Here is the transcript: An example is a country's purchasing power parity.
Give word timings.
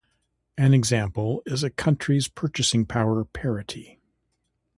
An 0.57 0.73
example 0.73 1.43
is 1.45 1.63
a 1.63 1.69
country's 1.69 2.27
purchasing 2.27 2.87
power 2.87 3.23
parity. 3.23 3.99